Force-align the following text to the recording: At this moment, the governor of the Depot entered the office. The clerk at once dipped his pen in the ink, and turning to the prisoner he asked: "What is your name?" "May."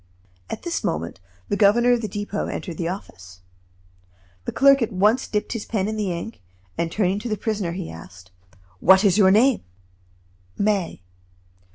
At 0.49 0.63
this 0.63 0.83
moment, 0.83 1.19
the 1.47 1.55
governor 1.55 1.91
of 1.93 2.01
the 2.01 2.07
Depot 2.07 2.47
entered 2.47 2.79
the 2.79 2.87
office. 2.87 3.41
The 4.45 4.51
clerk 4.51 4.81
at 4.81 4.91
once 4.91 5.27
dipped 5.27 5.53
his 5.53 5.65
pen 5.67 5.87
in 5.87 5.95
the 5.95 6.11
ink, 6.11 6.41
and 6.75 6.91
turning 6.91 7.19
to 7.19 7.29
the 7.29 7.37
prisoner 7.37 7.73
he 7.73 7.91
asked: 7.91 8.31
"What 8.79 9.03
is 9.03 9.19
your 9.19 9.29
name?" 9.29 9.61
"May." 10.57 11.03